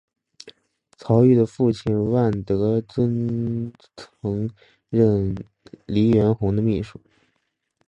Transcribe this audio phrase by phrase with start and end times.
[0.97, 3.71] 曹禺的父亲万德尊
[4.09, 4.49] 曾
[4.89, 5.35] 任
[5.85, 6.99] 黎元洪的秘书。